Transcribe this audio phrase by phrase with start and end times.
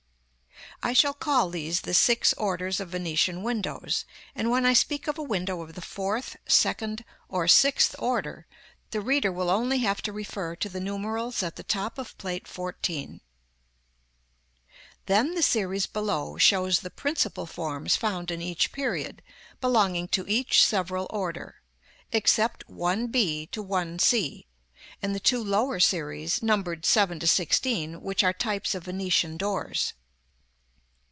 [0.83, 5.19] I shall call these the six orders of Venetian windows, and when I speak of
[5.19, 8.47] a window of the fourth, second, or sixth order,
[8.89, 12.45] the reader will only have to refer to the numerals at the top of Plate
[12.45, 13.19] XIV.
[15.05, 19.21] Then the series below shows the principal forms found in each period,
[19.59, 21.61] belonging to each several order;
[22.11, 24.47] except 1 b to 1 c,
[24.99, 29.93] and the two lower series, numbered 7 to 16, which are types of Venetian doors.